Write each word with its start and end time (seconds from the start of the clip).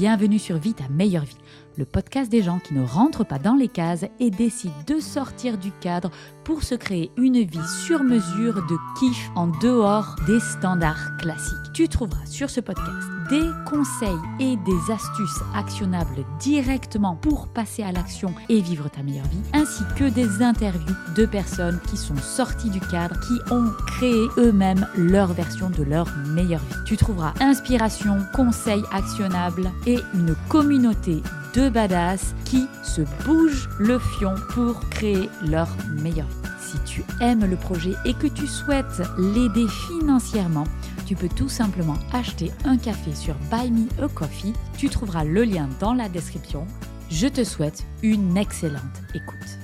Bienvenue 0.00 0.38
sur 0.38 0.56
Vie 0.56 0.72
ta 0.72 0.88
meilleure 0.88 1.26
vie, 1.26 1.36
le 1.76 1.84
podcast 1.84 2.32
des 2.32 2.40
gens 2.40 2.58
qui 2.58 2.72
ne 2.72 2.82
rentrent 2.82 3.22
pas 3.22 3.38
dans 3.38 3.54
les 3.54 3.68
cases 3.68 4.06
et 4.18 4.30
décident 4.30 4.72
de 4.86 4.98
sortir 4.98 5.58
du 5.58 5.72
cadre 5.72 6.10
pour 6.42 6.62
se 6.62 6.74
créer 6.74 7.10
une 7.18 7.42
vie 7.42 7.68
sur 7.84 8.02
mesure 8.02 8.66
de 8.66 8.76
kiff 8.98 9.30
en 9.36 9.48
dehors 9.48 10.16
des 10.26 10.40
standards 10.40 11.18
classiques. 11.18 11.74
Tu 11.74 11.86
trouveras 11.86 12.24
sur 12.24 12.48
ce 12.48 12.60
podcast 12.60 13.19
des 13.30 13.48
conseils 13.64 14.18
et 14.40 14.56
des 14.56 14.92
astuces 14.92 15.40
actionnables 15.54 16.24
directement 16.40 17.14
pour 17.14 17.46
passer 17.46 17.84
à 17.84 17.92
l'action 17.92 18.34
et 18.48 18.60
vivre 18.60 18.90
ta 18.90 19.04
meilleure 19.04 19.28
vie, 19.28 19.40
ainsi 19.52 19.84
que 19.96 20.10
des 20.10 20.42
interviews 20.42 20.96
de 21.14 21.26
personnes 21.26 21.78
qui 21.88 21.96
sont 21.96 22.16
sorties 22.16 22.70
du 22.70 22.80
cadre, 22.80 23.14
qui 23.20 23.52
ont 23.52 23.70
créé 23.86 24.26
eux-mêmes 24.36 24.86
leur 24.96 25.32
version 25.32 25.70
de 25.70 25.84
leur 25.84 26.08
meilleure 26.26 26.60
vie. 26.60 26.84
Tu 26.84 26.96
trouveras 26.96 27.32
inspiration, 27.40 28.18
conseils 28.34 28.84
actionnables 28.92 29.70
et 29.86 30.00
une 30.14 30.34
communauté 30.48 31.22
de 31.54 31.68
badass 31.68 32.34
qui 32.44 32.66
se 32.82 33.02
bougent 33.24 33.68
le 33.78 33.98
fion 33.98 34.34
pour 34.54 34.80
créer 34.90 35.30
leur 35.46 35.68
meilleure 36.02 36.26
vie. 36.26 36.50
Si 36.60 36.78
tu 36.84 37.04
aimes 37.20 37.44
le 37.44 37.56
projet 37.56 37.94
et 38.04 38.14
que 38.14 38.28
tu 38.28 38.46
souhaites 38.46 39.02
l'aider 39.18 39.66
financièrement, 39.88 40.64
tu 41.10 41.16
peux 41.16 41.28
tout 41.28 41.48
simplement 41.48 41.96
acheter 42.12 42.52
un 42.64 42.76
café 42.76 43.12
sur 43.16 43.34
Buy 43.50 43.72
Me 43.72 43.88
a 44.00 44.06
Coffee. 44.06 44.52
Tu 44.78 44.88
trouveras 44.88 45.24
le 45.24 45.42
lien 45.42 45.68
dans 45.80 45.92
la 45.92 46.08
description. 46.08 46.68
Je 47.10 47.26
te 47.26 47.42
souhaite 47.42 47.84
une 48.04 48.36
excellente 48.36 48.80
écoute. 49.12 49.58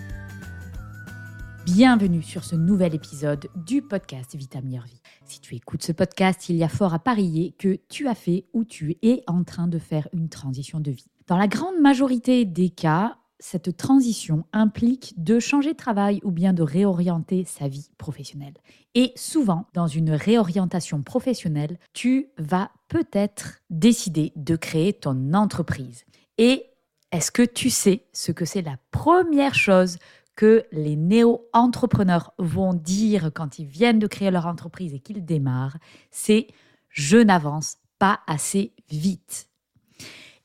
Bienvenue 1.65 2.25
sur 2.25 2.43
ce 2.43 2.57
nouvel 2.57 2.97
épisode 2.97 3.47
du 3.55 3.81
podcast 3.81 4.35
Vita 4.35 4.61
Meilleure 4.61 4.87
Vie. 4.87 5.01
Si 5.25 5.41
tu 5.41 5.55
écoutes 5.55 5.85
ce 5.85 5.93
podcast, 5.93 6.49
il 6.49 6.57
y 6.57 6.65
a 6.65 6.69
fort 6.69 6.95
à 6.95 6.99
parier 6.99 7.55
que 7.57 7.79
tu 7.89 8.09
as 8.09 8.17
fait 8.17 8.47
ou 8.53 8.65
tu 8.65 8.97
es 9.03 9.23
en 9.29 9.45
train 9.45 9.69
de 9.69 9.79
faire 9.79 10.09
une 10.13 10.29
transition 10.29 10.81
de 10.81 10.91
vie. 10.91 11.13
Dans 11.29 11.37
la 11.37 11.47
grande 11.47 11.81
majorité 11.81 12.45
des 12.45 12.71
cas, 12.71 13.19
cette 13.39 13.77
transition 13.77 14.45
implique 14.53 15.15
de 15.17 15.39
changer 15.39 15.73
de 15.73 15.77
travail 15.77 16.21
ou 16.25 16.31
bien 16.31 16.53
de 16.53 16.63
réorienter 16.63 17.45
sa 17.45 17.69
vie 17.69 17.91
professionnelle. 17.99 18.55
Et 18.95 19.13
souvent, 19.17 19.67
dans 19.75 19.87
une 19.87 20.11
réorientation 20.11 21.03
professionnelle, 21.03 21.79
tu 21.93 22.29
vas 22.39 22.71
peut-être 22.89 23.61
décider 23.71 24.33
de 24.37 24.57
créer 24.57 24.93
ton 24.93 25.35
entreprise. 25.35 26.05
Et 26.39 26.67
est-ce 27.13 27.31
que 27.31 27.43
tu 27.43 27.71
sais 27.71 28.07
ce 28.13 28.33
que 28.33 28.45
c'est 28.45 28.63
la 28.63 28.79
première 28.91 29.55
chose 29.55 29.99
que 30.35 30.65
les 30.73 30.97
néo-entrepreneurs 30.97 32.33
vont 32.39 32.75
dire 32.75 33.31
quand 33.35 33.59
ils 33.59 33.67
viennent 33.67 33.99
de 33.99 34.07
créer 34.07 34.31
leur 34.31 34.47
entreprise 34.47 34.95
et 34.95 35.01
qu'ils 35.01 35.25
démarrent? 35.25 35.79
C'est 36.11 36.49
je 36.89 37.19
n'avance 37.19 37.77
pas 37.99 38.21
assez 38.27 38.73
vite. 38.89 39.49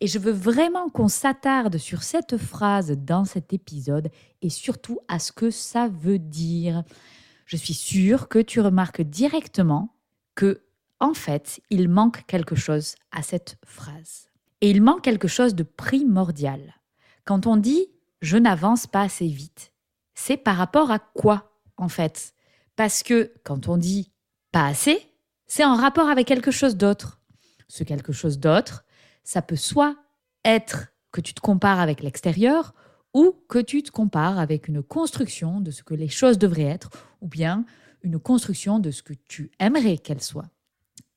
Et 0.01 0.07
je 0.07 0.17
veux 0.17 0.31
vraiment 0.31 0.89
qu'on 0.89 1.07
s'attarde 1.07 1.77
sur 1.77 2.01
cette 2.01 2.37
phrase 2.37 2.91
dans 2.97 3.23
cet 3.23 3.53
épisode 3.53 4.09
et 4.41 4.49
surtout 4.49 4.99
à 5.07 5.19
ce 5.19 5.31
que 5.31 5.51
ça 5.51 5.87
veut 5.87 6.17
dire. 6.17 6.83
Je 7.45 7.55
suis 7.55 7.75
sûre 7.75 8.27
que 8.27 8.39
tu 8.39 8.61
remarques 8.61 9.03
directement 9.03 9.95
que, 10.33 10.63
en 10.99 11.13
fait, 11.13 11.61
il 11.69 11.87
manque 11.87 12.25
quelque 12.25 12.55
chose 12.55 12.95
à 13.11 13.21
cette 13.21 13.57
phrase. 13.63 14.27
Et 14.61 14.71
il 14.71 14.81
manque 14.81 15.03
quelque 15.03 15.27
chose 15.27 15.53
de 15.53 15.63
primordial. 15.63 16.75
Quand 17.23 17.45
on 17.45 17.55
dit 17.55 17.87
je 18.21 18.37
n'avance 18.37 18.87
pas 18.87 19.01
assez 19.01 19.27
vite, 19.27 19.71
c'est 20.13 20.37
par 20.37 20.57
rapport 20.57 20.91
à 20.91 20.99
quoi, 20.99 21.59
en 21.77 21.89
fait? 21.89 22.33
Parce 22.75 23.03
que 23.03 23.33
quand 23.43 23.67
on 23.67 23.77
dit 23.77 24.11
pas 24.51 24.65
assez, 24.65 24.99
c'est 25.47 25.65
en 25.65 25.75
rapport 25.75 26.09
avec 26.09 26.27
quelque 26.27 26.51
chose 26.51 26.77
d'autre. 26.77 27.19
Ce 27.67 27.83
quelque 27.83 28.13
chose 28.13 28.39
d'autre, 28.39 28.83
ça 29.23 29.41
peut 29.41 29.55
soit 29.55 29.95
être 30.45 30.87
que 31.11 31.21
tu 31.21 31.33
te 31.33 31.41
compares 31.41 31.79
avec 31.79 32.01
l'extérieur 32.01 32.73
ou 33.13 33.35
que 33.49 33.59
tu 33.59 33.83
te 33.83 33.91
compares 33.91 34.39
avec 34.39 34.67
une 34.67 34.81
construction 34.81 35.59
de 35.59 35.71
ce 35.71 35.83
que 35.83 35.93
les 35.93 36.07
choses 36.07 36.37
devraient 36.37 36.63
être 36.63 36.89
ou 37.21 37.27
bien 37.27 37.65
une 38.03 38.19
construction 38.19 38.79
de 38.79 38.91
ce 38.91 39.03
que 39.03 39.13
tu 39.13 39.51
aimerais 39.59 39.97
qu'elles 39.97 40.21
soient. 40.21 40.49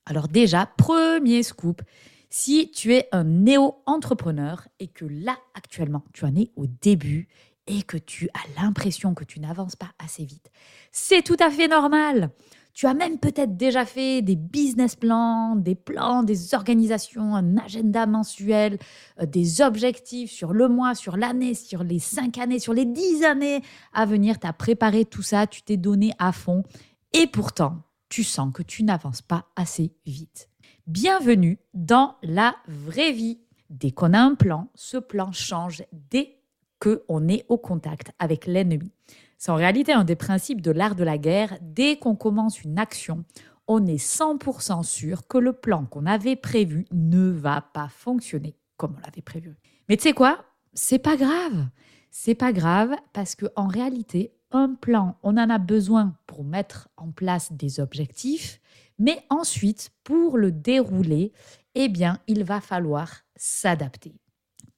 Alors 0.05 0.27
déjà, 0.27 0.65
premier 0.65 1.41
scoop, 1.41 1.81
si 2.29 2.69
tu 2.71 2.93
es 2.93 3.07
un 3.11 3.23
néo-entrepreneur 3.23 4.67
et 4.79 4.87
que 4.87 5.05
là, 5.05 5.37
actuellement, 5.53 6.03
tu 6.13 6.25
en 6.25 6.35
es 6.35 6.51
au 6.55 6.67
début 6.67 7.27
et 7.67 7.81
que 7.81 7.97
tu 7.97 8.29
as 8.33 8.61
l'impression 8.61 9.15
que 9.15 9.23
tu 9.23 9.39
n'avances 9.39 9.75
pas 9.75 9.91
assez 9.97 10.25
vite, 10.25 10.51
c'est 10.91 11.23
tout 11.23 11.37
à 11.39 11.49
fait 11.49 11.67
normal. 11.67 12.29
Tu 12.75 12.87
as 12.87 12.93
même 12.93 13.19
peut-être 13.19 13.55
déjà 13.55 13.85
fait 13.85 14.21
des 14.21 14.35
business 14.35 14.97
plans, 14.97 15.55
des 15.55 15.75
plans, 15.75 16.23
des 16.23 16.53
organisations, 16.53 17.33
un 17.33 17.55
agenda 17.55 18.05
mensuel, 18.05 18.77
euh, 19.21 19.25
des 19.25 19.61
objectifs 19.61 20.29
sur 20.29 20.51
le 20.51 20.67
mois, 20.67 20.93
sur 20.93 21.15
l'année, 21.15 21.53
sur 21.53 21.85
les 21.85 21.99
cinq 21.99 22.37
années, 22.37 22.59
sur 22.59 22.73
les 22.73 22.83
dix 22.83 23.23
années 23.23 23.61
à 23.93 24.05
venir. 24.05 24.41
Tu 24.41 24.47
as 24.47 24.51
préparé 24.51 25.05
tout 25.05 25.21
ça, 25.21 25.47
tu 25.47 25.61
t'es 25.61 25.77
donné 25.77 26.11
à 26.19 26.33
fond. 26.33 26.63
Et 27.13 27.27
pourtant, 27.27 27.77
tu 28.09 28.25
sens 28.25 28.51
que 28.53 28.61
tu 28.61 28.83
n'avances 28.83 29.21
pas 29.21 29.45
assez 29.55 29.93
vite. 30.05 30.49
Bienvenue 30.85 31.59
dans 31.73 32.17
la 32.23 32.57
vraie 32.67 33.13
vie. 33.13 33.39
Dès 33.69 33.91
qu'on 33.91 34.11
a 34.11 34.19
un 34.19 34.35
plan, 34.35 34.67
ce 34.75 34.97
plan 34.97 35.31
change 35.31 35.83
dès 35.93 36.39
qu'on 36.79 37.29
est 37.29 37.45
au 37.47 37.57
contact 37.57 38.11
avec 38.19 38.45
l'ennemi. 38.45 38.91
C'est 39.37 39.51
en 39.51 39.55
réalité 39.55 39.91
un 39.93 40.03
des 40.03 40.15
principes 40.15 40.61
de 40.61 40.71
l'art 40.71 40.95
de 40.95 41.03
la 41.03 41.17
guerre. 41.17 41.57
Dès 41.61 41.97
qu'on 41.97 42.15
commence 42.15 42.63
une 42.63 42.79
action, 42.79 43.25
on 43.67 43.85
est 43.85 44.03
100% 44.03 44.83
sûr 44.83 45.27
que 45.27 45.37
le 45.37 45.53
plan 45.53 45.85
qu'on 45.85 46.05
avait 46.05 46.35
prévu 46.35 46.85
ne 46.91 47.29
va 47.29 47.61
pas 47.61 47.89
fonctionner 47.89 48.55
comme 48.77 48.95
on 48.97 49.01
l'avait 49.05 49.21
prévu. 49.21 49.55
Mais 49.89 49.97
tu 49.97 50.03
sais 50.03 50.13
quoi? 50.13 50.45
C'est 50.73 50.99
pas 50.99 51.15
grave. 51.15 51.67
C'est 52.11 52.35
pas 52.35 52.53
grave 52.53 52.95
parce 53.13 53.35
que 53.35 53.45
en 53.55 53.67
réalité, 53.67 54.33
un 54.51 54.73
plan, 54.73 55.17
on 55.23 55.37
en 55.37 55.49
a 55.49 55.57
besoin 55.57 56.15
pour 56.27 56.43
mettre 56.43 56.89
en 56.97 57.11
place 57.11 57.51
des 57.51 57.79
objectifs, 57.79 58.61
mais 58.99 59.23
ensuite, 59.29 59.91
pour 60.03 60.37
le 60.37 60.51
dérouler, 60.51 61.33
eh 61.75 61.89
bien, 61.89 62.19
il 62.27 62.43
va 62.43 62.61
falloir 62.61 63.23
s'adapter. 63.35 64.15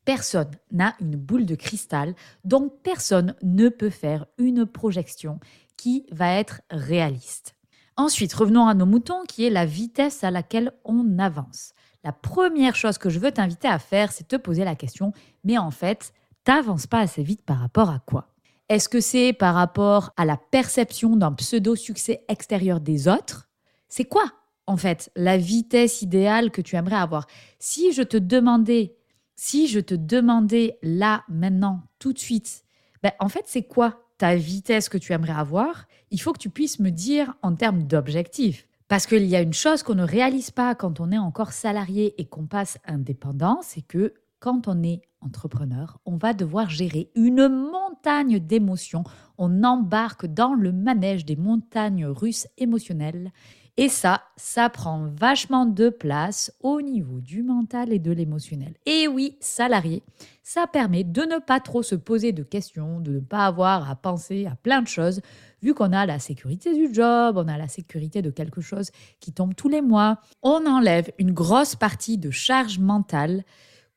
Personne 0.07 0.51
n'a 0.71 0.95
une 1.01 1.17
boule 1.17 1.45
de 1.45 1.55
cristal, 1.55 2.15
donc 2.45 2.71
personne 2.81 3.35
ne 3.43 3.67
peut 3.67 3.89
faire 3.89 4.25
une 4.37 4.65
projection 4.65 5.37
qui 5.75 6.05
va 6.13 6.31
être 6.35 6.61
réaliste. 6.71 7.57
Ensuite, 7.97 8.33
revenons 8.33 8.67
à 8.67 8.73
nos 8.73 8.85
moutons, 8.85 9.23
qui 9.27 9.45
est 9.45 9.49
la 9.49 9.65
vitesse 9.65 10.23
à 10.23 10.31
laquelle 10.31 10.71
on 10.85 11.19
avance. 11.19 11.73
La 12.05 12.13
première 12.13 12.73
chose 12.73 12.97
que 12.97 13.09
je 13.09 13.19
veux 13.19 13.33
t'inviter 13.33 13.67
à 13.67 13.79
faire, 13.79 14.13
c'est 14.13 14.29
te 14.29 14.37
poser 14.37 14.63
la 14.63 14.75
question, 14.75 15.11
mais 15.43 15.57
en 15.57 15.71
fait, 15.71 16.13
t'avances 16.45 16.87
pas 16.87 17.01
assez 17.01 17.21
vite 17.21 17.43
par 17.43 17.59
rapport 17.59 17.89
à 17.89 17.99
quoi? 17.99 18.29
Est-ce 18.69 18.87
que 18.87 19.01
c'est 19.01 19.33
par 19.33 19.55
rapport 19.55 20.13
à 20.15 20.23
la 20.23 20.37
perception 20.37 21.17
d'un 21.17 21.33
pseudo-succès 21.33 22.23
extérieur 22.29 22.79
des 22.79 23.09
autres? 23.09 23.49
C'est 23.89 24.05
quoi, 24.05 24.23
en 24.67 24.77
fait, 24.77 25.11
la 25.17 25.37
vitesse 25.37 26.01
idéale 26.01 26.49
que 26.49 26.61
tu 26.61 26.77
aimerais 26.77 26.95
avoir? 26.95 27.27
Si 27.59 27.91
je 27.91 28.03
te 28.03 28.15
demandais 28.15 28.96
si 29.37 29.67
je 29.67 29.79
te 29.79 29.93
demandais 29.93 30.77
là, 30.81 31.23
maintenant, 31.29 31.83
tout 31.99 32.11
de 32.11 32.19
suite, 32.19 32.65
ben, 33.03 33.11
en 33.19 33.29
fait, 33.29 33.43
c'est 33.45 33.63
quoi 33.63 34.01
ta 34.17 34.35
vitesse 34.35 34.89
que 34.89 34.97
tu 34.97 35.13
aimerais 35.13 35.31
avoir? 35.31 35.85
Il 36.09 36.19
faut 36.19 36.33
que 36.33 36.39
tu 36.39 36.49
puisses 36.49 36.79
me 36.79 36.89
dire 36.89 37.35
en 37.43 37.55
termes 37.55 37.83
d'objectifs. 37.83 38.67
Parce 38.87 39.05
qu'il 39.05 39.25
y 39.25 39.35
a 39.35 39.41
une 39.41 39.53
chose 39.53 39.83
qu'on 39.83 39.95
ne 39.95 40.03
réalise 40.03 40.49
pas 40.49 40.73
quand 40.73 40.99
on 40.99 41.11
est 41.11 41.17
encore 41.17 41.51
salarié 41.51 42.19
et 42.19 42.25
qu'on 42.25 42.47
passe 42.47 42.79
indépendant, 42.85 43.59
c'est 43.61 43.81
que 43.81 44.13
quand 44.39 44.67
on 44.67 44.81
est 44.81 45.01
entrepreneur, 45.21 45.99
on 46.05 46.17
va 46.17 46.33
devoir 46.33 46.69
gérer 46.69 47.11
une 47.15 47.47
montagne 47.47 48.39
d'émotions. 48.39 49.03
On 49.37 49.63
embarque 49.63 50.25
dans 50.25 50.53
le 50.53 50.71
manège 50.71 51.25
des 51.25 51.35
montagnes 51.35 52.05
russes 52.05 52.47
émotionnelles 52.57 53.31
et 53.79 53.89
ça, 53.89 54.23
ça 54.37 54.69
prend 54.69 55.05
vachement 55.15 55.67
de 55.67 55.89
place 55.89 56.51
au 56.61 56.81
niveau 56.81 57.21
du 57.21 57.43
mental 57.43 57.93
et 57.93 57.99
de 57.99 58.11
l'émotionnel. 58.11 58.73
Et 58.87 59.07
oui, 59.07 59.37
salarié, 59.39 60.01
ça 60.41 60.65
permet 60.65 61.03
de 61.03 61.21
ne 61.21 61.37
pas 61.37 61.59
trop 61.59 61.83
se 61.83 61.93
poser 61.93 62.31
de 62.31 62.41
questions, 62.41 62.99
de 62.99 63.11
ne 63.11 63.19
pas 63.19 63.45
avoir 63.45 63.87
à 63.87 63.95
penser 63.95 64.47
à 64.47 64.55
plein 64.55 64.81
de 64.81 64.87
choses, 64.87 65.21
vu 65.61 65.75
qu'on 65.75 65.93
a 65.93 66.07
la 66.07 66.17
sécurité 66.17 66.73
du 66.73 66.91
job, 66.91 67.37
on 67.37 67.47
a 67.47 67.57
la 67.57 67.67
sécurité 67.67 68.23
de 68.23 68.31
quelque 68.31 68.61
chose 68.61 68.89
qui 69.19 69.31
tombe 69.31 69.53
tous 69.53 69.69
les 69.69 69.81
mois. 69.81 70.21
On 70.41 70.65
enlève 70.65 71.11
une 71.19 71.31
grosse 71.31 71.75
partie 71.75 72.17
de 72.17 72.31
charge 72.31 72.79
mentale 72.79 73.43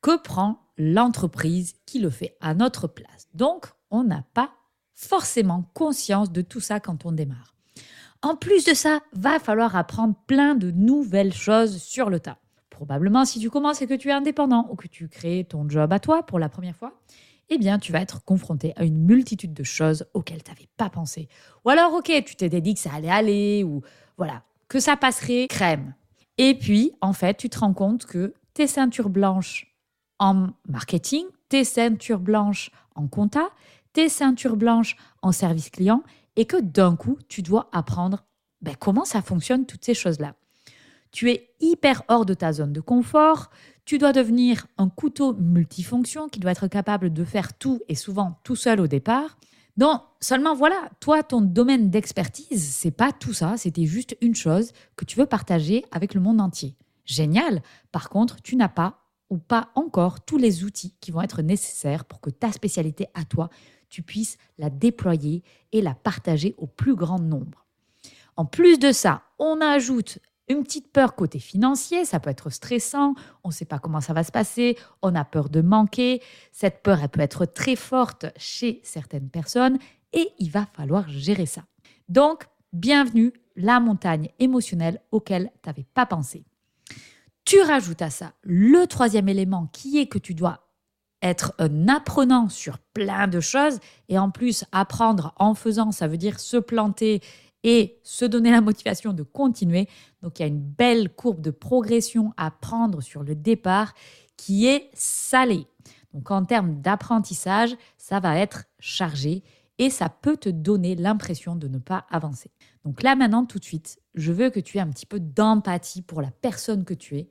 que 0.03 0.21
prend 0.21 0.61
l'entreprise 0.77 1.75
qui 1.87 2.01
le 2.01 2.11
fait 2.11 2.37
à 2.41 2.53
notre 2.53 2.87
place. 2.87 3.29
Donc, 3.33 3.67
on 3.91 4.05
n'a 4.05 4.25
pas 4.35 4.51
forcément 4.95 5.65
conscience 5.73 6.31
de 6.31 6.43
tout 6.43 6.61
ça 6.61 6.81
quand 6.81 7.07
on 7.07 7.13
démarre. 7.13 7.55
En 8.23 8.37
plus 8.37 8.65
de 8.65 8.75
ça, 8.75 9.01
va 9.13 9.39
falloir 9.39 9.77
apprendre 9.77 10.15
plein 10.27 10.55
de 10.55 10.71
nouvelles 10.71 11.33
choses 11.33 11.83
sur 11.83 12.11
le 12.11 12.21
tas. 12.21 12.39
Probablement, 12.69 13.25
si 13.25 13.41
tu 13.41 13.51
commences 13.51 13.81
et 13.81 13.87
que 13.87 13.95
tu 13.95 14.09
es 14.09 14.13
indépendant 14.13 14.69
ou 14.71 14.77
que 14.77 14.89
tu 14.89 15.09
crées 15.09 15.47
ton 15.49 15.69
job 15.69 15.93
à 15.93 15.99
toi 15.99 16.23
pour 16.23 16.39
la 16.39 16.49
première 16.49 16.77
fois, 16.77 16.93
eh 17.49 17.59
bien, 17.59 17.79
tu 17.79 17.93
vas 17.93 18.01
être 18.01 18.25
confronté 18.25 18.73
à 18.77 18.85
une 18.85 18.99
multitude 18.99 19.55
de 19.55 19.65
choses 19.65 20.07
auxquelles 20.15 20.43
tu 20.43 20.51
n'avais 20.51 20.69
pas 20.77 20.91
pensé. 20.91 21.29
Ou 21.65 21.71
alors, 21.71 21.93
ok, 21.95 22.13
tu 22.25 22.37
t'es 22.37 22.49
dit 22.61 22.75
que 22.75 22.81
ça 22.81 22.93
allait 22.95 23.11
aller, 23.11 23.65
ou 23.65 23.83
voilà, 24.17 24.43
que 24.69 24.81
ça 24.81 24.97
passerait 24.97 25.47
crème. 25.49 25.95
Et 26.39 26.55
puis, 26.55 26.93
en 27.01 27.13
fait, 27.13 27.37
tu 27.37 27.49
te 27.49 27.59
rends 27.59 27.75
compte 27.75 28.07
que 28.07 28.35
tes 28.55 28.67
ceintures 28.67 29.11
blanches 29.11 29.75
en 30.19 30.49
marketing, 30.69 31.25
tes 31.49 31.65
ceintures 31.65 32.21
blanches 32.21 32.71
en 32.95 33.09
compta, 33.09 33.49
tes 33.93 34.09
ceintures 34.09 34.57
blanches 34.57 34.97
en 35.23 35.33
service 35.33 35.71
client 35.71 36.03
et 36.37 36.45
que 36.45 36.61
d'un 36.61 36.97
coup, 36.97 37.19
tu 37.29 37.43
dois 37.43 37.69
apprendre 37.73 38.25
ben, 38.61 38.75
comment 38.79 39.05
ça 39.05 39.23
fonctionne, 39.23 39.67
toutes 39.67 39.85
ces 39.85 39.95
choses-là. 39.95 40.35
Tu 41.13 41.31
es 41.31 41.55
hyper 41.61 42.03
hors 42.09 42.25
de 42.25 42.35
ta 42.35 42.53
zone 42.53 42.73
de 42.73 42.81
confort, 42.81 43.51
tu 43.85 43.99
dois 43.99 44.13
devenir 44.13 44.67
un 44.79 44.89
couteau 44.89 45.35
multifonction 45.35 46.29
qui 46.29 46.39
doit 46.39 46.53
être 46.53 46.69
capable 46.69 47.13
de 47.13 47.25
faire 47.25 47.57
tout 47.57 47.81
et 47.89 47.95
souvent 47.95 48.39
tout 48.45 48.55
seul 48.55 48.81
au 48.81 48.87
départ. 48.87 49.39
Donc, 49.77 50.03
seulement 50.21 50.55
voilà, 50.55 50.91
toi, 51.01 51.23
ton 51.23 51.41
domaine 51.41 51.91
d'expertise, 51.91 52.71
c'est 52.71 52.91
pas 52.91 53.13
tout 53.13 53.33
ça, 53.33 53.57
c'était 53.57 53.87
juste 53.87 54.17
une 54.21 54.35
chose 54.35 54.73
que 54.95 55.05
tu 55.05 55.19
veux 55.19 55.27
partager 55.27 55.85
avec 55.91 56.15
le 56.15 56.21
monde 56.21 56.41
entier. 56.41 56.77
Génial. 57.05 57.63
Par 57.91 58.09
contre, 58.11 58.41
tu 58.43 58.55
n'as 58.57 58.69
pas 58.69 59.01
ou 59.31 59.39
pas 59.39 59.71
encore 59.75 60.25
tous 60.25 60.37
les 60.37 60.65
outils 60.65 60.95
qui 61.01 61.11
vont 61.11 61.23
être 61.23 61.43
nécessaires 61.43 62.05
pour 62.05 62.21
que 62.21 62.31
ta 62.31 62.53
spécialité 62.53 63.07
à 63.15 63.25
toi, 63.25 63.49
tu 63.91 64.03
puisses 64.03 64.39
la 64.59 64.71
déployer 64.71 65.43
et 65.73 65.83
la 65.83 65.95
partager 65.95 66.55
au 66.59 66.67
plus 66.67 66.95
grand 66.95 67.19
nombre. 67.19 67.67
En 68.37 68.47
plus 68.47 68.79
de 68.79 68.93
ça, 68.93 69.23
on 69.39 69.61
ajoute 69.61 70.19
une 70.49 70.65
petite 70.65 70.93
peur 70.93 71.15
côté 71.15 71.39
financier, 71.39 72.05
ça 72.05 72.19
peut 72.19 72.31
être 72.31 72.51
stressant, 72.51 73.15
on 73.45 73.49
ne 73.49 73.53
sait 73.53 73.65
pas 73.65 73.79
comment 73.79 74.01
ça 74.01 74.13
va 74.13 74.25
se 74.25 74.33
passer, 74.33 74.77
on 75.01 75.15
a 75.15 75.25
peur 75.25 75.49
de 75.49 75.61
manquer, 75.61 76.23
cette 76.51 76.83
peur 76.83 77.01
elle 77.03 77.09
peut 77.09 77.21
être 77.21 77.45
très 77.45 77.77
forte 77.77 78.27
chez 78.37 78.81
certaines 78.83 79.29
personnes 79.29 79.79
et 80.13 80.29
il 80.39 80.51
va 80.51 80.67
falloir 80.73 81.09
gérer 81.09 81.47
ça. 81.47 81.63
Donc, 82.09 82.47
bienvenue 82.73 83.33
la 83.55 83.79
montagne 83.79 84.31
émotionnelle 84.39 85.01
auquel 85.13 85.53
tu 85.63 85.69
n'avais 85.69 85.87
pas 85.95 86.07
pensé. 86.07 86.45
Tu 87.45 87.61
rajoutes 87.61 88.03
à 88.03 88.11
ça 88.11 88.33
le 88.43 88.87
troisième 88.87 89.29
élément 89.29 89.67
qui 89.73 89.99
est 89.99 90.07
que 90.07 90.19
tu 90.19 90.35
dois 90.35 90.70
être 91.23 91.55
un 91.59 91.89
apprenant 91.89 92.49
sur 92.49 92.79
plein 92.79 93.29
de 93.29 93.41
choses 93.41 93.79
et 94.09 94.19
en 94.19 94.31
plus 94.31 94.65
apprendre 94.73 95.35
en 95.37 95.55
faisant, 95.55 95.93
ça 95.93 96.09
veut 96.09 96.17
dire 96.17 96.41
se 96.41 96.57
planter 96.57 97.21
et 97.63 97.99
se 98.03 98.25
donner 98.25 98.51
la 98.51 98.61
motivation 98.61 99.13
de 99.13 99.23
continuer. 99.23 99.89
Donc 100.23 100.39
il 100.39 100.43
y 100.43 100.45
a 100.45 100.49
une 100.49 100.63
belle 100.63 101.11
courbe 101.11 101.41
de 101.41 101.51
progression 101.51 102.33
à 102.37 102.51
prendre 102.51 103.03
sur 103.03 103.23
le 103.23 103.35
départ 103.35 103.95
qui 104.37 104.67
est 104.67 104.91
salée. 104.95 105.67
Donc 106.15 106.31
en 106.31 106.45
termes 106.45 106.81
d'apprentissage, 106.81 107.77
ça 107.99 108.21
va 108.21 108.39
être 108.39 108.65
chargé 108.79 109.43
et 109.79 109.91
ça 109.91 110.09
peut 110.09 110.37
te 110.37 110.49
donner 110.49 110.97
l'impression 110.97 111.55
de 111.55 111.69
ne 111.69 111.79
pas 111.79 112.07
avancer. 112.11 112.51
Donc 112.85 113.03
là 113.03 113.15
maintenant, 113.15 113.45
tout 113.45 113.59
de 113.59 113.65
suite, 113.65 113.99
je 114.15 114.33
veux 114.33 114.51
que 114.51 114.61
tu 114.61 114.79
aies 114.79 114.83
un 114.83 114.91
petit 114.91 115.07
peu 115.07 115.21
d'empathie 115.21 116.03
pour 116.03 116.23
la 116.23 116.31
personne 116.31 116.85
que 116.85 116.95
tu 116.95 117.19
es. 117.19 117.29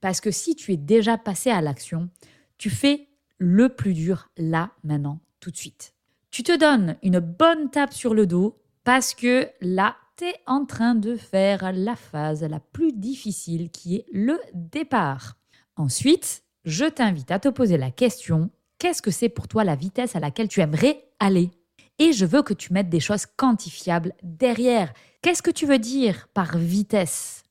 Parce 0.00 0.20
que 0.20 0.30
si 0.30 0.54
tu 0.54 0.72
es 0.72 0.76
déjà 0.76 1.18
passé 1.18 1.50
à 1.50 1.60
l'action, 1.60 2.08
tu 2.56 2.70
fais 2.70 3.09
le 3.40 3.70
plus 3.70 3.94
dur 3.94 4.28
là, 4.36 4.70
maintenant, 4.84 5.18
tout 5.40 5.50
de 5.50 5.56
suite. 5.56 5.94
Tu 6.30 6.44
te 6.44 6.56
donnes 6.56 6.96
une 7.02 7.18
bonne 7.18 7.70
tape 7.70 7.92
sur 7.92 8.14
le 8.14 8.26
dos 8.26 8.56
parce 8.84 9.14
que 9.14 9.48
là, 9.60 9.96
tu 10.16 10.24
es 10.26 10.34
en 10.46 10.64
train 10.64 10.94
de 10.94 11.16
faire 11.16 11.72
la 11.72 11.96
phase 11.96 12.44
la 12.44 12.60
plus 12.60 12.92
difficile 12.92 13.70
qui 13.70 13.96
est 13.96 14.06
le 14.12 14.38
départ. 14.54 15.36
Ensuite, 15.76 16.44
je 16.64 16.84
t'invite 16.84 17.30
à 17.30 17.40
te 17.40 17.48
poser 17.48 17.78
la 17.78 17.90
question, 17.90 18.50
qu'est-ce 18.78 19.02
que 19.02 19.10
c'est 19.10 19.28
pour 19.28 19.48
toi 19.48 19.64
la 19.64 19.74
vitesse 19.74 20.14
à 20.14 20.20
laquelle 20.20 20.48
tu 20.48 20.60
aimerais 20.60 21.02
aller? 21.18 21.50
Et 21.98 22.12
je 22.12 22.26
veux 22.26 22.42
que 22.42 22.54
tu 22.54 22.72
mettes 22.72 22.90
des 22.90 23.00
choses 23.00 23.26
quantifiables 23.26 24.14
derrière. 24.22 24.92
Qu'est-ce 25.22 25.42
que 25.42 25.50
tu 25.50 25.66
veux 25.66 25.78
dire 25.78 26.28
par 26.32 26.56
vitesse? 26.56 27.42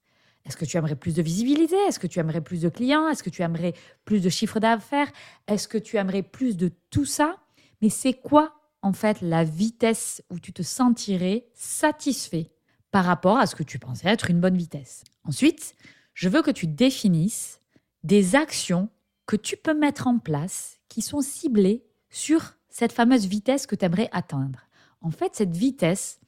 Est-ce 0.50 0.58
que 0.58 0.66
tu 0.66 0.78
aimerais 0.78 0.96
plus 0.96 1.14
de 1.14 1.22
visibilité? 1.22 1.76
Est-ce 1.88 2.00
que 2.00 2.08
tu 2.08 2.18
aimerais 2.18 2.42
plus 2.42 2.62
de 2.62 2.70
clients? 2.70 3.08
Est-ce 3.08 3.22
que 3.22 3.30
tu 3.30 3.44
aimerais 3.44 3.76
plus 4.04 4.20
de 4.20 4.30
chiffre 4.30 4.60
d'affaires? 4.60 5.12
Est-ce 5.48 5.68
que 5.68 5.78
tu 5.78 5.98
aimerais 5.98 6.24
plus 6.24 6.58
de 6.58 6.72
tout 6.90 7.06
ça? 7.06 7.38
Mais 7.84 7.90
c'est 7.90 8.16
quoi 8.16 8.56
en 8.82 8.92
fait 8.92 9.22
la 9.22 9.44
vitesse 9.44 10.24
où 10.32 10.40
tu 10.40 10.52
te 10.52 10.64
sentirais 10.64 11.46
satisfait 11.54 12.50
par 12.90 13.06
rapport 13.06 13.38
à 13.38 13.46
ce 13.46 13.56
que 13.56 13.62
tu 13.62 13.78
pensais 13.78 14.08
être 14.08 14.32
une 14.32 14.40
bonne 14.40 14.58
vitesse? 14.58 15.04
Ensuite, 15.24 15.76
je 16.16 16.30
veux 16.30 16.42
que 16.42 16.50
tu 16.50 16.66
définisses 16.66 17.62
des 18.04 18.36
actions 18.36 18.90
que 19.28 19.36
tu 19.36 19.56
peux 19.56 19.76
mettre 19.76 20.08
en 20.08 20.18
place 20.18 20.80
qui 20.88 21.04
sont 21.04 21.22
ciblées 21.22 21.86
sur 22.10 22.56
cette 22.70 22.92
fameuse 22.92 23.28
vitesse 23.28 23.68
que 23.68 23.76
tu 23.76 23.86
aimerais 23.86 24.10
atteindre. 24.14 24.62
En 25.02 25.12
fait, 25.12 25.36
cette 25.36 25.56
vitesse, 25.56 26.20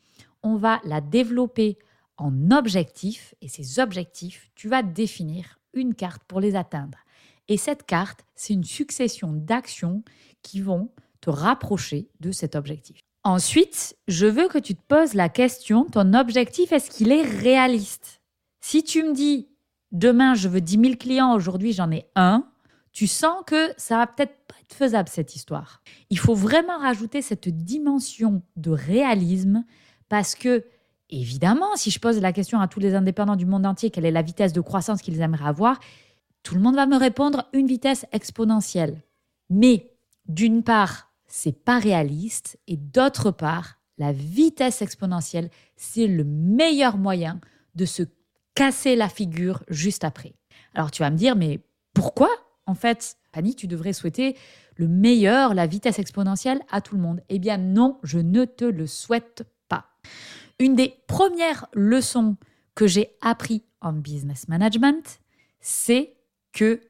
on 0.43 0.57
va 0.57 0.79
la 0.83 1.01
développer 1.01 1.79
en 2.21 2.51
objectifs 2.51 3.33
et 3.41 3.47
ces 3.47 3.79
objectifs, 3.79 4.51
tu 4.55 4.69
vas 4.69 4.83
définir 4.83 5.59
une 5.73 5.95
carte 5.95 6.23
pour 6.27 6.39
les 6.39 6.55
atteindre. 6.55 6.99
Et 7.47 7.57
cette 7.57 7.85
carte, 7.85 8.23
c'est 8.35 8.53
une 8.53 8.63
succession 8.63 9.33
d'actions 9.33 10.03
qui 10.43 10.61
vont 10.61 10.91
te 11.19 11.29
rapprocher 11.29 12.07
de 12.19 12.31
cet 12.31 12.55
objectif. 12.55 12.99
Ensuite, 13.23 13.95
je 14.07 14.25
veux 14.27 14.47
que 14.47 14.57
tu 14.57 14.75
te 14.75 14.81
poses 14.87 15.13
la 15.13 15.29
question, 15.29 15.85
ton 15.85 16.13
objectif, 16.13 16.71
est-ce 16.71 16.89
qu'il 16.89 17.11
est 17.11 17.23
réaliste? 17.23 18.21
Si 18.61 18.83
tu 18.83 19.03
me 19.03 19.13
dis, 19.13 19.47
demain, 19.91 20.35
je 20.35 20.47
veux 20.47 20.61
10 20.61 20.79
000 20.79 20.95
clients, 20.95 21.33
aujourd'hui, 21.33 21.73
j'en 21.73 21.91
ai 21.91 22.05
un, 22.15 22.47
tu 22.91 23.07
sens 23.07 23.43
que 23.45 23.73
ça 23.77 23.97
va 23.97 24.07
peut-être 24.07 24.35
pas 24.47 24.55
être 24.61 24.73
faisable, 24.73 25.09
cette 25.09 25.35
histoire. 25.35 25.81
Il 26.09 26.19
faut 26.19 26.35
vraiment 26.35 26.77
rajouter 26.77 27.21
cette 27.21 27.49
dimension 27.49 28.43
de 28.57 28.71
réalisme 28.71 29.65
parce 30.09 30.35
que, 30.35 30.65
évidemment, 31.11 31.75
si 31.75 31.91
je 31.91 31.99
pose 31.99 32.19
la 32.19 32.33
question 32.33 32.59
à 32.59 32.67
tous 32.67 32.79
les 32.79 32.95
indépendants 32.95 33.35
du 33.35 33.45
monde 33.45 33.65
entier, 33.65 33.91
quelle 33.91 34.05
est 34.05 34.11
la 34.11 34.21
vitesse 34.21 34.53
de 34.53 34.61
croissance 34.61 35.01
qu'ils 35.01 35.21
aimeraient 35.21 35.47
avoir, 35.47 35.79
tout 36.43 36.55
le 36.55 36.61
monde 36.61 36.75
va 36.75 36.87
me 36.87 36.97
répondre 36.97 37.47
une 37.53 37.67
vitesse 37.67 38.05
exponentielle. 38.11 39.01
Mais, 39.49 39.91
d'une 40.27 40.63
part, 40.63 41.11
c'est 41.27 41.63
pas 41.63 41.79
réaliste. 41.79 42.57
Et 42.67 42.77
d'autre 42.77 43.31
part, 43.31 43.79
la 43.97 44.11
vitesse 44.11 44.81
exponentielle, 44.81 45.49
c'est 45.75 46.07
le 46.07 46.23
meilleur 46.23 46.97
moyen 46.97 47.39
de 47.75 47.85
se 47.85 48.03
casser 48.55 48.95
la 48.95 49.09
figure 49.09 49.63
juste 49.69 50.03
après. 50.03 50.33
Alors 50.73 50.91
tu 50.91 51.03
vas 51.03 51.09
me 51.09 51.17
dire, 51.17 51.35
mais 51.35 51.59
pourquoi 51.93 52.29
en 52.65 52.75
fait, 52.75 53.17
Fanny, 53.33 53.55
tu 53.55 53.67
devrais 53.67 53.93
souhaiter 53.93 54.35
le 54.75 54.87
meilleur, 54.87 55.53
la 55.53 55.67
vitesse 55.67 55.99
exponentielle 55.99 56.61
à 56.71 56.81
tout 56.81 56.95
le 56.95 57.01
monde? 57.01 57.21
Eh 57.29 57.39
bien 57.39 57.57
non, 57.57 57.99
je 58.03 58.19
ne 58.19 58.45
te 58.45 58.65
le 58.65 58.87
souhaite 58.87 59.43
pas. 59.67 59.85
Une 60.61 60.75
des 60.75 60.93
premières 61.07 61.65
leçons 61.73 62.37
que 62.75 62.85
j'ai 62.85 63.17
appris 63.19 63.63
en 63.81 63.93
business 63.93 64.47
management, 64.47 65.19
c'est 65.59 66.13
que 66.53 66.81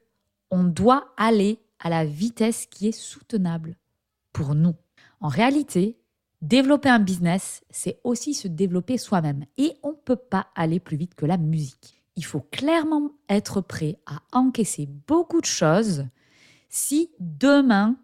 on 0.49 0.65
doit 0.65 1.13
aller 1.15 1.57
à 1.79 1.89
la 1.89 2.03
vitesse 2.03 2.65
qui 2.65 2.89
est 2.89 2.91
soutenable 2.91 3.77
pour 4.33 4.55
nous. 4.55 4.75
En 5.21 5.29
réalité, 5.29 5.97
développer 6.41 6.89
un 6.89 6.99
business, 6.99 7.63
c'est 7.69 8.01
aussi 8.03 8.33
se 8.33 8.49
développer 8.49 8.97
soi-même. 8.97 9.45
Et 9.57 9.71
on 9.83 9.91
ne 9.91 9.95
peut 9.95 10.17
pas 10.17 10.47
aller 10.53 10.81
plus 10.81 10.97
vite 10.97 11.15
que 11.15 11.25
la 11.25 11.37
musique. 11.37 12.03
Il 12.17 12.25
faut 12.25 12.45
clairement 12.51 13.11
être 13.29 13.61
prêt 13.61 13.99
à 14.05 14.21
encaisser 14.33 14.89
beaucoup 15.07 15.39
de 15.39 15.45
choses 15.45 16.07
si 16.67 17.09
demain, 17.21 17.95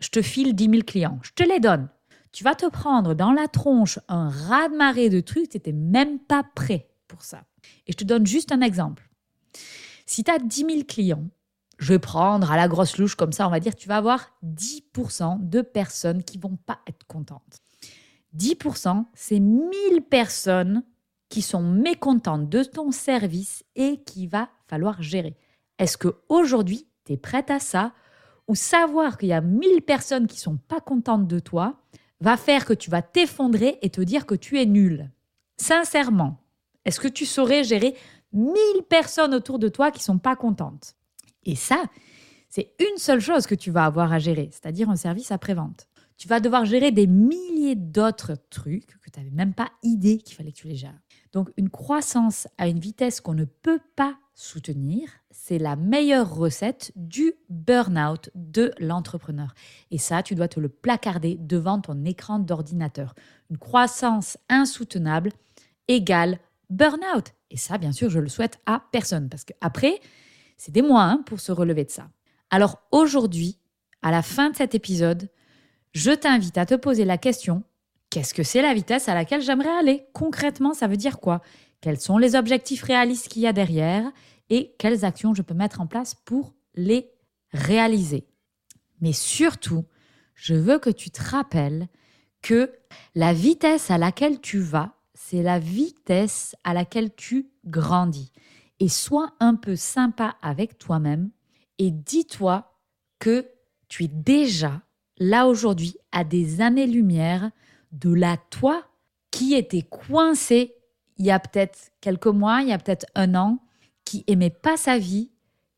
je 0.00 0.08
te 0.08 0.20
file 0.20 0.56
10 0.56 0.64
000 0.64 0.82
clients. 0.82 1.20
Je 1.22 1.30
te 1.30 1.44
les 1.44 1.60
donne. 1.60 1.88
Tu 2.32 2.44
vas 2.44 2.54
te 2.54 2.68
prendre 2.68 3.14
dans 3.14 3.32
la 3.32 3.46
tronche 3.46 3.98
un 4.08 4.30
raz-de-marée 4.30 5.10
de 5.10 5.20
trucs, 5.20 5.50
tu 5.50 5.56
n'étais 5.58 5.72
même 5.72 6.18
pas 6.18 6.42
prêt 6.42 6.88
pour 7.06 7.22
ça. 7.22 7.44
Et 7.86 7.92
je 7.92 7.96
te 7.96 8.04
donne 8.04 8.26
juste 8.26 8.52
un 8.52 8.62
exemple. 8.62 9.08
Si 10.06 10.24
tu 10.24 10.30
as 10.30 10.38
10 10.38 10.66
000 10.68 10.84
clients, 10.88 11.24
je 11.78 11.88
vais 11.88 11.98
prendre 11.98 12.50
à 12.50 12.56
la 12.56 12.68
grosse 12.68 12.96
louche 12.96 13.16
comme 13.16 13.32
ça, 13.32 13.46
on 13.46 13.50
va 13.50 13.60
dire, 13.60 13.74
tu 13.74 13.88
vas 13.88 13.96
avoir 13.96 14.30
10% 14.44 15.48
de 15.48 15.60
personnes 15.62 16.22
qui 16.22 16.38
vont 16.38 16.56
pas 16.56 16.80
être 16.86 17.06
contentes. 17.06 17.60
10%, 18.36 19.04
c'est 19.14 19.40
1000 19.40 20.02
personnes 20.08 20.84
qui 21.28 21.42
sont 21.42 21.62
mécontentes 21.62 22.48
de 22.48 22.62
ton 22.62 22.92
service 22.92 23.64
et 23.74 24.02
qu'il 24.04 24.28
va 24.28 24.48
falloir 24.68 25.02
gérer. 25.02 25.36
Est-ce 25.78 25.96
que 25.96 26.16
aujourd'hui, 26.28 26.86
tu 27.04 27.14
es 27.14 27.16
prête 27.16 27.50
à 27.50 27.58
ça 27.58 27.92
ou 28.48 28.54
savoir 28.54 29.18
qu'il 29.18 29.28
y 29.28 29.32
a 29.32 29.40
1000 29.40 29.82
personnes 29.82 30.26
qui 30.26 30.38
sont 30.38 30.56
pas 30.56 30.80
contentes 30.80 31.26
de 31.26 31.38
toi 31.38 31.80
va 32.22 32.36
faire 32.36 32.64
que 32.64 32.72
tu 32.72 32.88
vas 32.88 33.02
t'effondrer 33.02 33.78
et 33.82 33.90
te 33.90 34.00
dire 34.00 34.26
que 34.26 34.34
tu 34.34 34.60
es 34.60 34.66
nul 34.66 35.10
Sincèrement, 35.56 36.38
est-ce 36.84 37.00
que 37.00 37.08
tu 37.08 37.26
saurais 37.26 37.64
gérer 37.64 37.94
1000 38.32 38.54
personnes 38.88 39.34
autour 39.34 39.58
de 39.58 39.68
toi 39.68 39.90
qui 39.90 40.02
sont 40.02 40.18
pas 40.18 40.36
contentes? 40.36 40.94
Et 41.44 41.56
ça, 41.56 41.84
c'est 42.48 42.74
une 42.78 42.98
seule 42.98 43.20
chose 43.20 43.46
que 43.46 43.54
tu 43.54 43.70
vas 43.70 43.84
avoir 43.84 44.12
à 44.12 44.18
gérer, 44.18 44.48
c'est-à-dire 44.52 44.88
un 44.88 44.96
service 44.96 45.32
après-vente. 45.32 45.88
Tu 46.16 46.28
vas 46.28 46.38
devoir 46.38 46.64
gérer 46.64 46.92
des 46.92 47.08
milliers 47.08 47.74
d'autres 47.74 48.36
trucs 48.50 48.98
que 49.00 49.10
tu 49.10 49.18
n'avais 49.18 49.32
même 49.32 49.54
pas 49.54 49.70
idée 49.82 50.18
qu'il 50.18 50.36
fallait 50.36 50.52
que 50.52 50.58
tu 50.58 50.68
les 50.68 50.76
gères. 50.76 51.00
Donc 51.32 51.50
une 51.56 51.70
croissance 51.70 52.46
à 52.58 52.68
une 52.68 52.78
vitesse 52.78 53.20
qu'on 53.20 53.34
ne 53.34 53.44
peut 53.44 53.80
pas 53.96 54.16
soutenir, 54.34 55.08
c'est 55.30 55.58
la 55.58 55.76
meilleure 55.76 56.34
recette 56.34 56.92
du 56.94 57.32
burn-out 57.48 58.30
de 58.34 58.72
l'entrepreneur. 58.78 59.54
Et 59.90 59.98
ça, 59.98 60.22
tu 60.22 60.34
dois 60.34 60.48
te 60.48 60.60
le 60.60 60.68
placarder 60.68 61.36
devant 61.38 61.80
ton 61.80 62.04
écran 62.04 62.38
d'ordinateur. 62.38 63.14
Une 63.50 63.58
croissance 63.58 64.38
insoutenable 64.48 65.30
égale 65.88 66.38
burn-out. 66.70 67.32
Et 67.50 67.56
ça, 67.56 67.78
bien 67.78 67.92
sûr, 67.92 68.10
je 68.10 68.18
le 68.18 68.28
souhaite 68.28 68.58
à 68.66 68.82
personne. 68.92 69.28
Parce 69.28 69.44
qu'après, 69.44 70.00
c'est 70.56 70.72
des 70.72 70.82
mois 70.82 71.04
hein, 71.04 71.22
pour 71.26 71.40
se 71.40 71.52
relever 71.52 71.84
de 71.84 71.90
ça. 71.90 72.08
Alors 72.50 72.78
aujourd'hui, 72.90 73.58
à 74.02 74.10
la 74.10 74.22
fin 74.22 74.50
de 74.50 74.56
cet 74.56 74.74
épisode, 74.74 75.28
je 75.92 76.10
t'invite 76.10 76.56
à 76.58 76.66
te 76.66 76.74
poser 76.74 77.04
la 77.04 77.18
question, 77.18 77.62
qu'est-ce 78.12 78.34
que 78.34 78.42
c'est 78.42 78.60
la 78.60 78.74
vitesse 78.74 79.08
à 79.08 79.14
laquelle 79.14 79.40
j'aimerais 79.40 79.70
aller? 79.70 80.06
Concrètement, 80.12 80.74
ça 80.74 80.86
veut 80.86 80.98
dire 80.98 81.18
quoi? 81.18 81.40
Quels 81.80 81.98
sont 81.98 82.18
les 82.18 82.36
objectifs 82.36 82.82
réalistes 82.82 83.28
qu'il 83.28 83.40
y 83.40 83.46
a 83.46 83.54
derrière 83.54 84.04
et 84.50 84.76
quelles 84.78 85.06
actions 85.06 85.32
je 85.32 85.40
peux 85.40 85.54
mettre 85.54 85.80
en 85.80 85.86
place 85.86 86.14
pour 86.14 86.54
les 86.74 87.10
réaliser? 87.52 88.28
Mais 89.00 89.14
surtout, 89.14 89.86
je 90.34 90.54
veux 90.54 90.78
que 90.78 90.90
tu 90.90 91.10
te 91.10 91.22
rappelles 91.22 91.88
que 92.42 92.70
la 93.14 93.32
vitesse 93.32 93.90
à 93.90 93.96
laquelle 93.96 94.40
tu 94.40 94.58
vas, 94.58 94.94
c'est 95.14 95.42
la 95.42 95.58
vitesse 95.58 96.54
à 96.64 96.74
laquelle 96.74 97.14
tu 97.14 97.50
grandis. 97.64 98.30
Et 98.78 98.90
sois 98.90 99.32
un 99.40 99.54
peu 99.54 99.74
sympa 99.74 100.36
avec 100.42 100.76
toi-même 100.76 101.30
et 101.78 101.90
dis-toi 101.90 102.76
que 103.18 103.48
tu 103.88 104.04
es 104.04 104.08
déjà 104.08 104.82
là 105.16 105.46
aujourd'hui 105.46 105.96
à 106.10 106.24
des 106.24 106.60
années-lumière 106.60 107.50
de 107.92 108.12
la 108.12 108.36
toi 108.36 108.84
qui 109.30 109.54
était 109.54 109.82
coincé 109.82 110.74
il 111.22 111.26
y 111.26 111.30
a 111.30 111.38
peut-être 111.38 111.92
quelques 112.00 112.26
mois, 112.26 112.62
il 112.62 112.68
y 112.68 112.72
a 112.72 112.78
peut-être 112.78 113.06
un 113.14 113.36
an, 113.36 113.60
qui 114.04 114.24
aimait 114.26 114.50
pas 114.50 114.76
sa 114.76 114.98
vie, 114.98 115.30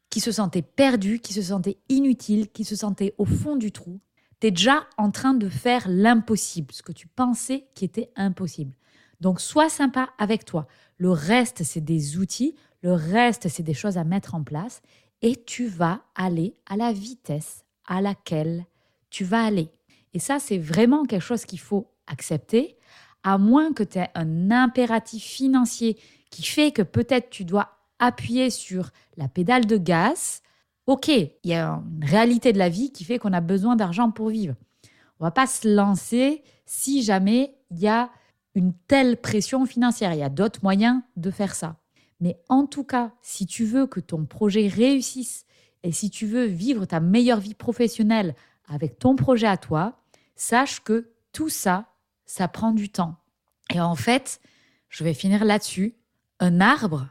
qui 0.09 0.21
se 0.21 0.33
sentait 0.33 0.62
perdu, 0.62 1.18
qui 1.18 1.33
se 1.35 1.42
sentait 1.42 1.76
inutile, 1.90 2.49
qui 2.49 2.64
se 2.64 2.76
sentait 2.76 3.14
au 3.18 3.25
fond 3.25 3.56
du 3.56 3.71
trou. 3.71 4.00
Tu 4.40 4.47
es 4.47 4.50
déjà 4.50 4.87
en 4.97 5.11
train 5.11 5.35
de 5.35 5.49
faire 5.49 5.85
l'impossible, 5.87 6.73
ce 6.73 6.83
que 6.83 6.92
tu 6.92 7.09
pensais 7.09 7.66
qui 7.75 7.85
était 7.85 8.11
impossible. 8.16 8.73
Donc 9.21 9.40
sois 9.40 9.68
sympa 9.68 10.11
avec 10.18 10.44
toi. 10.44 10.66
Le 10.97 11.11
reste, 11.11 11.62
c'est 11.62 11.85
des 11.85 12.16
outils, 12.16 12.54
le 12.83 12.92
reste, 12.92 13.49
c'est 13.49 13.62
des 13.62 13.75
choses 13.75 13.99
à 13.99 14.04
mettre 14.04 14.35
en 14.35 14.44
place 14.44 14.80
et 15.21 15.37
tu 15.44 15.66
vas 15.66 16.02
aller 16.14 16.56
à 16.66 16.76
la 16.76 16.92
vitesse 16.92 17.64
à 17.87 18.00
laquelle 18.00 18.64
tu 19.11 19.25
vas 19.25 19.44
aller. 19.44 19.68
Et 20.14 20.18
ça, 20.18 20.38
c'est 20.38 20.59
vraiment 20.59 21.04
quelque 21.04 21.21
chose 21.21 21.44
qu'il 21.44 21.61
faut 21.61 21.90
accepter, 22.06 22.76
à 23.23 23.38
moins 23.38 23.73
que 23.73 23.82
tu 23.82 23.99
aies 23.99 24.11
un 24.14 24.50
impératif 24.50 25.23
financier 25.23 25.99
qui 26.30 26.42
fait 26.42 26.73
que 26.73 26.82
peut-être 26.82 27.30
tu 27.30 27.44
dois 27.44 27.70
appuyer 27.99 28.50
sur 28.50 28.90
la 29.16 29.28
pédale 29.28 29.66
de 29.66 29.76
gaz. 29.76 30.42
Ok, 30.87 31.08
il 31.08 31.32
y 31.44 31.54
a 31.54 31.82
une 32.00 32.04
réalité 32.04 32.52
de 32.52 32.58
la 32.58 32.68
vie 32.68 32.92
qui 32.92 33.04
fait 33.04 33.18
qu'on 33.18 33.32
a 33.32 33.40
besoin 33.40 33.76
d'argent 33.76 34.11
pour 34.11 34.28
vivre. 34.28 34.54
On 35.20 35.25
va 35.25 35.30
pas 35.30 35.46
se 35.46 35.66
lancer 35.66 36.42
si 36.66 37.02
jamais 37.02 37.56
il 37.70 37.78
y 37.78 37.88
a 37.88 38.11
une 38.54 38.75
telle 38.88 39.16
pression 39.20 39.64
financière. 39.66 40.12
Il 40.12 40.18
y 40.18 40.25
a 40.25 40.28
d'autres 40.28 40.61
moyens 40.62 41.00
de 41.16 41.30
faire 41.30 41.54
ça. 41.54 41.76
Mais 42.20 42.38
en 42.49 42.66
tout 42.66 42.84
cas, 42.84 43.12
si 43.23 43.46
tu 43.46 43.64
veux 43.64 43.87
que 43.87 44.00
ton 44.00 44.25
projet 44.25 44.68
réussisse 44.68 45.46
et 45.82 45.92
si 45.92 46.11
tu 46.11 46.26
veux 46.26 46.44
vivre 46.44 46.84
ta 46.84 47.00
meilleure 47.00 47.40
vie 47.40 47.54
professionnelle 47.54 48.34
avec 48.66 48.99
ton 48.99 49.16
projet 49.16 49.46
à 49.46 49.56
toi, 49.56 50.00
sache 50.37 50.80
que 50.80 51.11
tout 51.32 51.49
ça, 51.49 51.94
ça 52.26 52.49
prend 52.49 52.73
du 52.73 52.88
temps. 52.88 53.16
Et 53.71 53.81
en 53.81 53.95
fait, 53.95 54.40
je 54.88 55.04
vais 55.04 55.14
finir 55.14 55.45
là-dessus. 55.45 55.95
Un 56.40 56.61
arbre, 56.61 57.09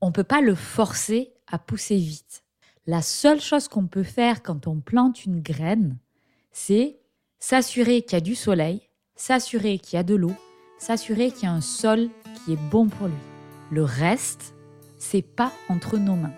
on 0.00 0.08
ne 0.08 0.12
peut 0.12 0.24
pas 0.24 0.40
le 0.40 0.54
forcer 0.54 1.32
à 1.46 1.58
pousser 1.58 1.96
vite. 1.96 2.44
La 2.86 3.02
seule 3.02 3.40
chose 3.40 3.68
qu'on 3.68 3.86
peut 3.86 4.02
faire 4.02 4.42
quand 4.42 4.66
on 4.66 4.80
plante 4.80 5.24
une 5.24 5.40
graine, 5.40 5.98
c'est 6.52 6.98
s'assurer 7.38 8.02
qu'il 8.02 8.12
y 8.12 8.16
a 8.16 8.20
du 8.20 8.34
soleil, 8.34 8.82
s'assurer 9.16 9.78
qu'il 9.78 9.96
y 9.96 10.00
a 10.00 10.02
de 10.02 10.14
l'eau, 10.14 10.34
s'assurer 10.78 11.30
qu'il 11.30 11.44
y 11.44 11.46
a 11.46 11.52
un 11.52 11.60
sol 11.60 12.10
qui 12.44 12.52
est 12.52 12.70
bon 12.70 12.88
pour 12.88 13.08
lui. 13.08 13.14
Le 13.70 13.84
reste, 13.84 14.54
c'est 14.98 15.22
pas 15.22 15.52
entre 15.68 15.96
nos 15.96 16.16
mains. 16.16 16.34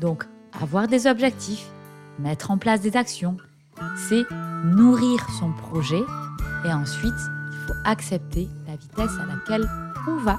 Donc, 0.00 0.24
avoir 0.52 0.88
des 0.88 1.06
objectifs, 1.06 1.68
mettre 2.18 2.50
en 2.50 2.58
place 2.58 2.80
des 2.80 2.96
actions, 2.96 3.36
c'est 3.96 4.24
nourrir 4.64 5.26
son 5.38 5.52
projet 5.52 6.02
et 6.64 6.72
ensuite, 6.72 7.12
accepter 7.84 8.48
la 8.66 8.76
vitesse 8.76 9.18
à 9.20 9.26
laquelle 9.26 9.68
on 10.06 10.16
va. 10.16 10.38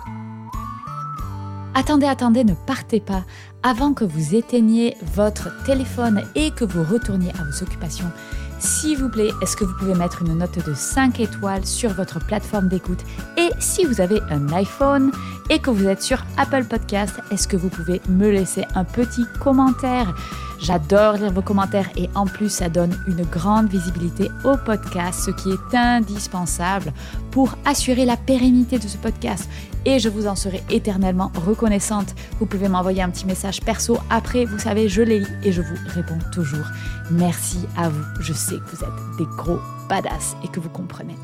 Attendez, 1.76 2.08
attendez, 2.08 2.44
ne 2.44 2.56
partez 2.66 3.00
pas 3.00 3.24
avant 3.64 3.94
que 3.94 4.04
vous 4.04 4.36
éteigniez 4.36 4.96
votre 5.14 5.64
téléphone 5.64 6.24
et 6.36 6.52
que 6.52 6.66
vous 6.66 6.84
retourniez 6.84 7.32
à 7.40 7.44
vos 7.44 7.64
occupations. 7.64 8.12
S'il 8.60 8.98
vous 8.98 9.08
plaît, 9.08 9.30
est-ce 9.42 9.56
que 9.56 9.64
vous 9.64 9.74
pouvez 9.78 9.94
mettre 9.94 10.22
une 10.22 10.38
note 10.38 10.66
de 10.66 10.74
5 10.74 11.22
étoiles 11.22 11.66
sur 11.66 11.92
votre 11.94 12.20
plateforme 12.20 12.68
d'écoute? 12.68 13.00
Et 13.38 13.50
si 13.60 13.86
vous 13.86 14.02
avez 14.02 14.20
un 14.30 14.52
iPhone 14.52 15.12
et 15.50 15.60
que 15.60 15.70
vous 15.70 15.88
êtes 15.88 16.02
sur 16.02 16.26
Apple 16.38 16.66
Podcast, 16.66 17.16
est-ce 17.32 17.48
que 17.48 17.56
vous 17.56 17.70
pouvez 17.70 18.02
me 18.10 18.30
laisser 18.30 18.66
un 18.76 18.84
petit 18.84 19.24
commentaire? 19.40 20.14
J'adore 20.62 21.14
lire 21.14 21.32
vos 21.32 21.42
commentaires 21.42 21.90
et 21.96 22.10
en 22.16 22.26
plus 22.26 22.50
ça 22.50 22.70
donne 22.70 22.98
une 23.08 23.24
grande 23.24 23.70
visibilité 23.70 24.30
au 24.44 24.58
podcast, 24.58 25.22
ce 25.26 25.32
qui 25.32 25.50
est 25.52 25.78
indispensable 25.78 26.94
pour 27.32 27.56
assurer 27.66 28.06
la 28.06 28.18
pérennité 28.18 28.78
de 28.78 28.88
ce 28.88 28.98
podcast. 28.98 29.50
Et 29.86 30.00
je 30.00 30.10
vous 30.10 30.28
en 30.28 30.36
serai 30.36 30.62
éternellement 30.70 31.32
reconnaissante. 31.46 32.14
Vous 32.40 32.46
pouvez 32.46 32.68
m'envoyer 32.68 33.02
un 33.02 33.10
petit 33.10 33.26
message 33.26 33.62
perso 33.62 33.98
après, 34.10 34.46
vous 34.46 34.60
savez, 34.60 34.90
je 34.90 35.02
les 35.02 35.20
lis 35.20 35.28
et 35.44 35.52
je 35.52 35.62
vous 35.62 35.76
réponds 35.88 36.20
toujours. 36.34 36.66
Merci 37.12 37.60
à 37.78 37.90
vous. 37.90 38.04
Je 38.20 38.34
sais 38.34 38.56
que 38.58 38.76
vous 38.76 38.84
êtes 38.84 39.18
des 39.18 39.26
gros 39.38 39.60
badass 39.88 40.36
et 40.44 40.48
que 40.50 40.60
vous 40.60 40.70
comprenez. 40.70 41.16